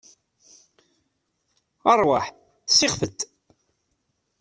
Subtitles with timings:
[1.99, 2.25] Ṛwaḥ,
[2.77, 3.19] sixef-d.